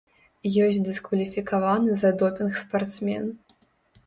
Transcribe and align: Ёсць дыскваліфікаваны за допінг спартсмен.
Ёсць 0.67 0.79
дыскваліфікаваны 0.87 1.91
за 2.03 2.11
допінг 2.23 2.57
спартсмен. 2.63 3.31